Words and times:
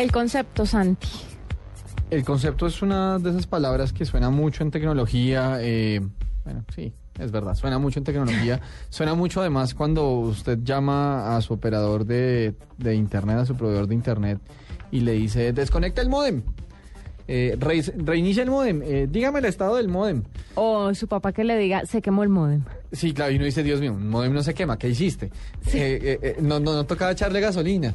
El 0.00 0.10
concepto, 0.12 0.64
Santi. 0.64 1.08
El 2.08 2.24
concepto 2.24 2.66
es 2.66 2.80
una 2.80 3.18
de 3.18 3.28
esas 3.28 3.46
palabras 3.46 3.92
que 3.92 4.06
suena 4.06 4.30
mucho 4.30 4.62
en 4.62 4.70
tecnología. 4.70 5.58
eh, 5.60 6.00
bueno, 6.42 6.64
sí, 6.74 6.94
es 7.18 7.30
verdad, 7.30 7.54
suena 7.54 7.78
mucho 7.78 7.98
en 7.98 8.04
tecnología. 8.04 8.62
suena 8.88 9.12
mucho 9.12 9.42
además 9.42 9.74
cuando 9.74 10.08
usted 10.12 10.60
llama 10.62 11.36
a 11.36 11.42
su 11.42 11.52
operador 11.52 12.06
de, 12.06 12.54
de 12.78 12.94
internet, 12.94 13.36
a 13.40 13.44
su 13.44 13.54
proveedor 13.56 13.88
de 13.88 13.94
internet, 13.94 14.38
y 14.90 15.00
le 15.00 15.12
dice, 15.12 15.52
desconecta 15.52 16.00
el 16.00 16.08
modem. 16.08 16.44
Eh, 17.28 17.58
reinicia 17.60 18.42
el 18.42 18.50
modem. 18.50 18.80
eh, 18.82 19.06
dígame 19.06 19.40
el 19.40 19.44
estado 19.44 19.76
del 19.76 19.88
modem. 19.88 20.22
O 20.54 20.94
su 20.94 21.08
papá 21.08 21.32
que 21.34 21.44
le 21.44 21.58
diga, 21.58 21.84
se 21.84 22.00
quemó 22.00 22.22
el 22.22 22.30
modem. 22.30 22.64
Sí, 22.92 23.12
claro, 23.12 23.30
y 23.30 23.36
uno 23.36 23.44
dice, 23.44 23.62
Dios 23.62 23.80
mío, 23.80 23.92
un 23.92 24.08
modem 24.08 24.32
no 24.32 24.42
se 24.42 24.52
quema, 24.52 24.76
¿qué 24.76 24.88
hiciste? 24.88 25.26
Eh, 25.72 26.00
eh, 26.02 26.18
eh, 26.22 26.36
no, 26.40 26.58
no, 26.58 26.74
no 26.74 26.84
tocaba 26.86 27.12
echarle 27.12 27.40
gasolina, 27.40 27.94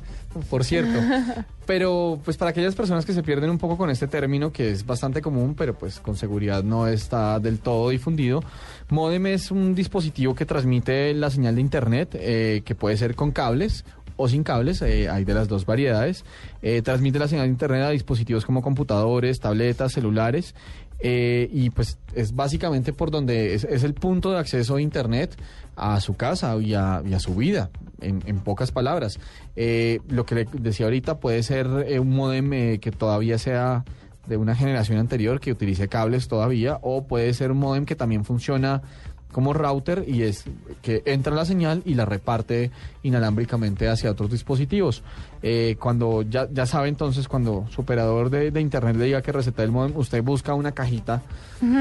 por 0.49 0.63
cierto. 0.63 0.99
Pero 1.65 2.19
pues 2.23 2.37
para 2.37 2.51
aquellas 2.51 2.75
personas 2.75 3.05
que 3.05 3.13
se 3.13 3.23
pierden 3.23 3.49
un 3.49 3.57
poco 3.57 3.77
con 3.77 3.89
este 3.89 4.07
término, 4.07 4.51
que 4.51 4.71
es 4.71 4.85
bastante 4.85 5.21
común, 5.21 5.55
pero 5.55 5.73
pues 5.75 5.99
con 5.99 6.15
seguridad 6.15 6.63
no 6.63 6.87
está 6.87 7.39
del 7.39 7.57
todo 7.59 7.89
difundido, 7.89 8.43
modem 8.89 9.25
es 9.27 9.49
un 9.49 9.73
dispositivo 9.73 10.35
que 10.35 10.45
transmite 10.45 11.13
la 11.15 11.31
señal 11.31 11.55
de 11.55 11.61
internet, 11.61 12.09
eh, 12.13 12.61
que 12.63 12.75
puede 12.75 12.97
ser 12.97 13.15
con 13.15 13.31
cables 13.31 13.83
o 14.17 14.27
sin 14.27 14.43
cables, 14.43 14.81
eh, 14.81 15.09
hay 15.09 15.25
de 15.25 15.33
las 15.33 15.47
dos 15.47 15.65
variedades. 15.65 16.23
Eh, 16.61 16.81
transmite 16.81 17.19
la 17.19 17.27
señal 17.27 17.45
de 17.45 17.51
internet 17.51 17.83
a 17.83 17.89
dispositivos 17.89 18.45
como 18.45 18.61
computadores, 18.61 19.39
tabletas, 19.39 19.93
celulares. 19.93 20.55
eh, 20.99 21.49
y 21.51 21.71
pues 21.71 21.97
es 22.13 22.33
básicamente 22.33 22.93
por 22.93 23.11
donde 23.11 23.53
es, 23.53 23.65
es 23.65 23.83
el 23.83 23.93
punto 23.93 24.31
de 24.31 24.39
acceso 24.39 24.77
a 24.77 24.81
internet 24.81 25.35
a 25.75 25.99
su 25.99 26.15
casa 26.15 26.55
y 26.55 26.73
a, 26.73 27.03
su 27.19 27.35
vida, 27.35 27.69
en, 27.99 28.23
en 28.25 28.39
pocas 28.39 28.71
palabras. 28.71 29.19
Eh, 29.57 29.99
lo 30.07 30.25
que 30.25 30.35
le 30.35 30.47
decía 30.53 30.85
ahorita 30.85 31.19
puede 31.19 31.43
ser 31.43 31.67
un 31.67 32.09
modem 32.09 32.79
que 32.79 32.91
todavía 32.91 33.37
sea 33.37 33.83
de 34.25 34.37
una 34.37 34.55
generación 34.55 34.97
anterior 34.97 35.39
que 35.39 35.51
utilice 35.51 35.87
cables 35.87 36.27
todavía 36.27 36.79
o 36.81 37.05
puede 37.05 37.33
ser 37.33 37.51
un 37.51 37.57
modem 37.59 37.85
que 37.85 37.95
también 37.95 38.25
funciona 38.25 38.81
como 39.35 39.51
router 39.51 40.05
y 40.07 40.21
es 40.23 40.45
que 40.81 41.03
entra 41.05 41.35
la 41.35 41.43
señal 41.43 41.81
y 41.83 41.95
la 41.95 42.05
reparte 42.05 42.71
inalámbricamente 43.03 43.89
hacia 43.89 44.09
otros 44.11 44.31
dispositivos. 44.31 45.03
Eh, 45.41 45.75
cuando 45.79 46.21
ya, 46.23 46.47
ya 46.51 46.65
sabe 46.65 46.87
entonces, 46.87 47.27
cuando 47.27 47.65
su 47.69 47.81
operador 47.81 48.29
de, 48.29 48.49
de 48.51 48.61
internet 48.61 48.95
le 48.95 49.05
diga 49.05 49.21
que 49.21 49.33
receta 49.33 49.61
el 49.63 49.71
modem, 49.71 49.95
usted 49.97 50.23
busca 50.23 50.53
una 50.53 50.71
cajita, 50.71 51.21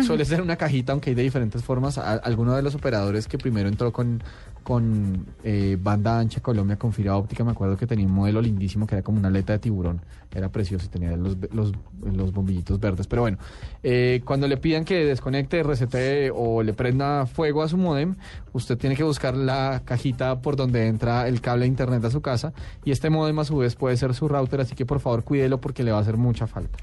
suele 0.05 0.25
ser 0.25 0.41
una 0.42 0.56
cajita, 0.56 0.92
aunque 0.92 1.10
hay 1.10 1.14
de 1.16 1.22
diferentes 1.22 1.62
formas. 1.62 1.97
A- 1.97 2.14
alguno 2.14 2.55
de 2.56 2.62
los 2.62 2.75
operadores 2.75 3.27
que 3.28 3.38
primero 3.38 3.69
entró 3.69 3.92
con, 3.92 4.20
con 4.62 5.27
eh, 5.44 5.77
banda 5.80 6.19
ancha 6.19 6.41
Colombia 6.41 6.77
con 6.77 6.92
fibra 6.92 7.16
óptica, 7.16 7.44
me 7.44 7.52
acuerdo 7.52 7.77
que 7.77 7.86
tenía 7.86 8.06
un 8.06 8.12
modelo 8.12 8.41
lindísimo 8.42 8.86
que 8.86 8.97
era 8.97 9.02
como 9.02 9.19
una 9.19 9.28
aleta 9.28 9.52
de 9.55 9.58
tiburón, 9.60 10.00
era 10.34 10.48
precioso 10.50 10.86
y 10.86 10.88
tenía 10.88 11.16
los, 11.16 11.36
los, 11.52 11.72
los 12.02 12.32
bombillitos 12.32 12.80
verdes. 12.80 13.06
Pero 13.06 13.22
bueno, 13.22 13.38
eh, 13.82 14.20
cuando 14.25 14.47
le 14.48 14.56
pidan 14.56 14.84
que 14.84 15.05
desconecte, 15.05 15.62
resete 15.62 16.30
o 16.34 16.62
le 16.62 16.72
prenda 16.72 17.25
fuego 17.27 17.44
a 17.62 17.69
su 17.69 17.77
modem, 17.77 18.14
usted 18.53 18.77
tiene 18.78 18.97
que 18.97 19.05
buscar 19.05 19.37
la 19.37 19.83
cajita 19.84 20.41
por 20.41 20.56
donde 20.56 20.87
entra 20.87 21.28
el 21.28 21.41
cable 21.41 21.62
de 21.62 21.69
internet 21.69 22.05
a 22.05 22.11
su 22.11 22.20
casa 22.20 22.53
y 22.84 22.91
este 22.91 23.11
modem 23.11 23.39
a 23.39 23.45
su 23.45 23.56
vez 23.56 23.77
puede 23.77 23.97
ser 23.97 24.14
su 24.14 24.28
router, 24.28 24.61
así 24.61 24.75
que 24.75 24.87
por 24.87 25.00
favor 25.00 25.25
cuídelo 25.25 25.61
porque 25.61 25.83
le 25.83 25.92
va 25.92 25.98
a 25.98 26.00
hacer 26.00 26.17
mucha 26.17 26.47
falta. 26.47 26.78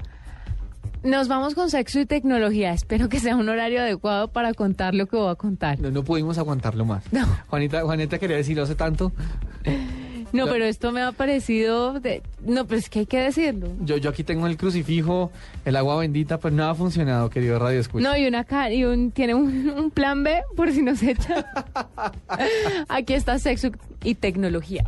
Nos 1.02 1.26
vamos 1.26 1.56
con 1.56 1.68
sexo 1.68 1.98
y 1.98 2.06
tecnología. 2.06 2.72
Espero 2.72 3.08
que 3.08 3.18
sea 3.18 3.34
un 3.34 3.48
horario 3.48 3.80
adecuado 3.80 4.28
para 4.28 4.54
contar 4.54 4.94
lo 4.94 5.06
que 5.06 5.16
voy 5.16 5.30
a 5.30 5.34
contar. 5.34 5.80
No, 5.80 5.90
no 5.90 6.04
pudimos 6.04 6.38
aguantarlo 6.38 6.84
más. 6.84 7.12
No. 7.12 7.26
Juanita, 7.48 7.82
Juanita 7.82 8.18
quería 8.18 8.36
decirlo 8.36 8.62
hace 8.62 8.76
tanto. 8.76 9.10
No, 10.32 10.46
pero 10.46 10.64
esto 10.64 10.92
me 10.92 11.02
ha 11.02 11.12
parecido... 11.12 12.00
De... 12.00 12.22
No, 12.44 12.66
pero 12.66 12.78
es 12.78 12.88
que 12.88 13.00
hay 13.00 13.06
que 13.06 13.18
decirlo. 13.18 13.68
Yo, 13.80 13.96
yo 13.96 14.10
aquí 14.10 14.24
tengo 14.24 14.46
el 14.46 14.56
crucifijo, 14.56 15.30
el 15.64 15.76
agua 15.76 15.96
bendita, 15.96 16.38
pero 16.38 16.54
no 16.54 16.64
ha 16.64 16.74
funcionado, 16.74 17.30
querido 17.30 17.58
Radio 17.58 17.80
Escucha. 17.80 18.08
No, 18.08 18.16
y 18.16 18.26
una 18.26 18.46
y 18.70 18.84
un, 18.84 19.10
tiene 19.10 19.34
un, 19.34 19.68
un 19.70 19.90
plan 19.90 20.22
B 20.22 20.42
por 20.56 20.72
si 20.72 20.82
nos 20.82 21.02
echan. 21.02 21.44
Aquí 22.88 23.14
está 23.14 23.38
sexo 23.38 23.70
y 24.02 24.14
tecnología. 24.14 24.84